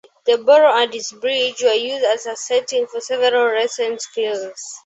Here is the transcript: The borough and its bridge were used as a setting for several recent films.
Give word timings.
The 0.25 0.39
borough 0.39 0.75
and 0.77 0.95
its 0.95 1.11
bridge 1.11 1.61
were 1.61 1.73
used 1.73 2.03
as 2.03 2.25
a 2.25 2.35
setting 2.35 2.87
for 2.87 2.99
several 2.99 3.45
recent 3.49 4.01
films. 4.01 4.59